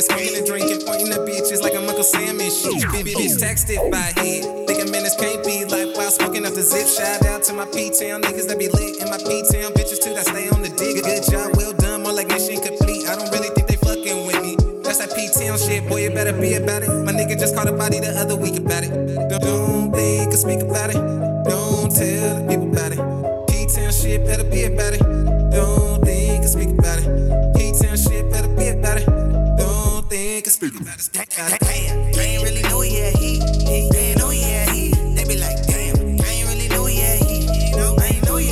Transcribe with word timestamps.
is 0.00 0.06
smoking 0.08 0.36
and 0.36 0.46
drinking, 0.46 0.80
pointing 0.88 1.12
at 1.12 1.20
bitches 1.28 1.60
like 1.60 1.76
I'm 1.76 1.84
Uncle 1.84 2.02
Sam 2.02 2.40
and 2.40 2.52
shit. 2.52 2.80
Bitch, 2.88 3.12
bitch 3.12 3.36
texted 3.36 3.78
by 3.92 4.08
head. 4.16 4.42
Thinking 4.66 4.90
minutes 4.90 5.16
can't 5.16 5.44
be 5.44 5.64
like 5.68 5.94
while 5.96 6.10
smoking 6.10 6.46
up 6.46 6.54
the 6.54 6.62
zip. 6.62 6.88
Shout 6.88 7.24
out 7.28 7.44
to 7.44 7.52
my 7.52 7.66
P 7.68 7.92
Town 7.92 8.24
niggas 8.24 8.48
that 8.48 8.58
be 8.58 8.68
lit 8.68 8.96
in 8.96 9.06
my 9.12 9.20
P 9.20 9.44
Town 9.52 9.76
bitches 9.76 10.00
too 10.00 10.16
that 10.16 10.24
stay 10.24 10.48
on 10.48 10.62
the 10.62 10.72
dig. 10.72 11.04
Good 11.04 11.28
job, 11.28 11.52
well 11.56 11.72
done, 11.74 12.02
more 12.02 12.12
like 12.12 12.28
mission 12.28 12.56
complete. 12.64 13.06
I 13.08 13.16
don't 13.16 13.28
really 13.30 13.52
think 13.52 13.68
they 13.68 13.76
fucking 13.76 14.24
with 14.24 14.40
me. 14.40 14.56
That's 14.80 14.98
that 15.04 15.12
P 15.12 15.28
Town 15.36 15.58
shit, 15.60 15.86
boy, 15.86 16.08
you 16.08 16.10
better 16.10 16.32
be 16.32 16.54
about 16.54 16.82
it. 16.82 16.88
My 17.04 17.12
nigga 17.12 17.38
just 17.38 17.54
caught 17.54 17.68
a 17.68 17.72
body 17.72 18.00
the 18.00 18.16
other 18.16 18.36
week 18.36 18.56
about 18.56 18.84
it. 18.84 18.92
Don't 19.28 19.92
think 19.92 20.32
or 20.32 20.40
speak 20.40 20.62
about 20.64 20.90
it. 20.90 21.00
Don't 21.44 21.92
tell 21.92 22.40
the 22.40 22.44
people 22.48 22.72
about 22.72 22.92
it. 22.96 23.00
P 23.52 23.68
Town 23.68 23.92
shit, 23.92 24.24
better 24.24 24.44
be 24.44 24.64
about 24.64 24.96
it. 24.96 25.09
Damn, 30.60 30.76
I 30.76 31.56
ain't 31.72 31.96
really 31.96 32.18
I 32.18 32.20
ain't 32.20 32.42
really 32.42 32.60
know 32.64 32.82
yet. 32.82 33.16
He, 33.16 33.40
I 33.40 33.96
ain't 33.96 34.18
know. 34.18 34.28
He, 34.28 34.90
they 35.14 35.24
be 35.24 35.38
like, 35.38 35.56
damn, 35.66 35.96
I 36.20 36.28
ain't 36.28 36.48
really 36.48 36.68
know. 36.68 36.84
He, 36.84 37.00
I 37.00 37.16
ain't 38.12 38.24
know. 38.26 38.36
He, 38.36 38.50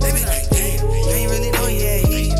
they 0.00 0.12
be 0.12 0.24
like, 0.24 0.48
damn, 0.48 0.88
I 0.88 1.12
ain't 1.12 1.30
really 1.30 1.50
know. 1.50 1.66
He, 1.66 2.32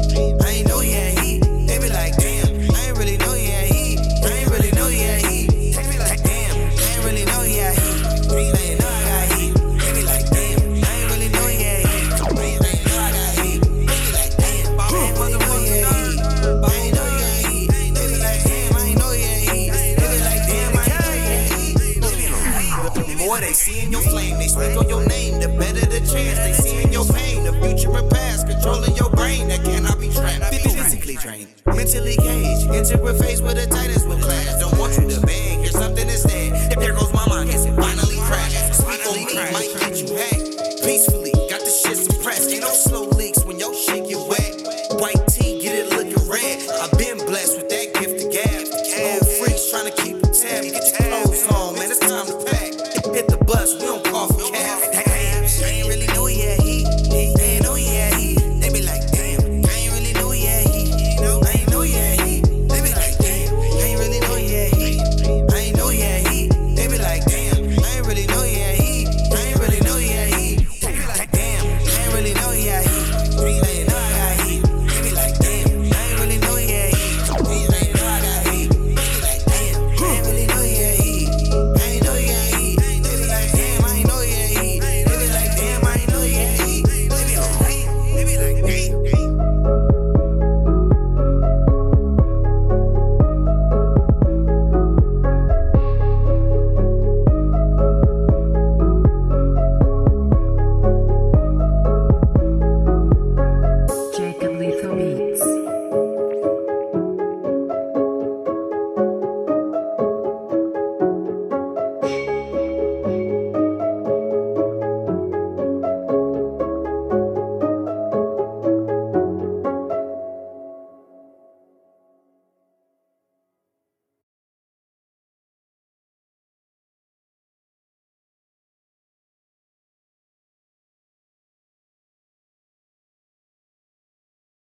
I 3.53 4.33
ain't 4.33 4.51
really 4.51 4.71
know. 4.73 4.89
He, 4.89 5.47
they 5.73 5.91
be 5.91 5.99
like, 5.99 6.23
damn, 6.23 6.57
I 6.57 6.97
ain't 6.97 7.05
really 7.05 7.25
know. 7.27 7.43
He, 7.43 7.61
more 23.27 23.41
they 23.41 23.53
see 23.53 23.85
in 23.85 23.91
your 23.91 24.03
flame, 24.03 24.39
they 24.39 24.47
speak 24.47 24.77
on 24.79 24.89
your 24.89 25.05
name, 25.07 25.41
the 25.41 25.49
better 25.59 25.85
the 25.87 25.99
chance 25.99 26.39
they 26.39 26.53
see 26.53 26.83
in 26.83 26.93
your 26.93 27.05
pain. 27.07 27.43
The 27.43 27.53
future 27.61 27.91
and 27.97 28.09
past, 28.11 28.47
controlling 28.47 28.95
your 28.97 29.11
brain 29.11 29.49
that 29.49 29.65
cannot 29.65 29.99
be 29.99 30.09
trapped. 30.11 30.55
Physically 30.55 31.17
trained, 31.17 31.49
mentally 31.67 32.17
caged, 32.17 32.71
interface 32.71 33.43
with 33.43 33.57
the 33.59 33.67
titans 33.67 34.05
with 34.07 34.23
class. 34.23 34.61
Don't 34.61 34.79
want 34.79 34.97
you 34.99 35.11
to 35.11 35.21
beg, 35.27 35.36